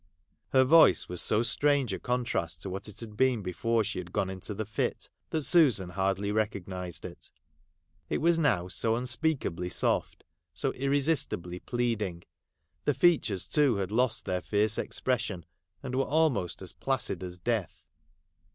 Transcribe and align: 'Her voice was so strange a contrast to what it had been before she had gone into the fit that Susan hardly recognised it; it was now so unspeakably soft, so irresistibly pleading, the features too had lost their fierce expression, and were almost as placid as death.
'Her 0.49 0.63
voice 0.63 1.07
was 1.07 1.21
so 1.21 1.43
strange 1.43 1.93
a 1.93 1.99
contrast 1.99 2.63
to 2.63 2.71
what 2.71 2.87
it 2.87 3.01
had 3.01 3.15
been 3.15 3.43
before 3.43 3.83
she 3.83 3.99
had 3.99 4.11
gone 4.11 4.31
into 4.31 4.55
the 4.55 4.65
fit 4.65 5.09
that 5.29 5.43
Susan 5.43 5.89
hardly 5.89 6.31
recognised 6.31 7.05
it; 7.05 7.29
it 8.09 8.17
was 8.17 8.39
now 8.39 8.67
so 8.67 8.95
unspeakably 8.95 9.69
soft, 9.69 10.23
so 10.55 10.71
irresistibly 10.71 11.59
pleading, 11.59 12.23
the 12.83 12.95
features 12.95 13.47
too 13.47 13.75
had 13.75 13.91
lost 13.91 14.25
their 14.25 14.41
fierce 14.41 14.79
expression, 14.79 15.45
and 15.83 15.93
were 15.93 16.03
almost 16.05 16.63
as 16.63 16.73
placid 16.73 17.21
as 17.21 17.37
death. 17.37 17.83